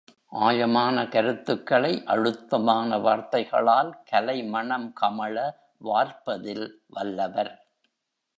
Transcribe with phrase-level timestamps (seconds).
[0.39, 5.35] ஆழமான கருத்துக்களை அழுத்தமான வார்த்தைகளால் கலைமணம் கமழ
[5.81, 7.53] வார்ப்பதில் வல்லவர்.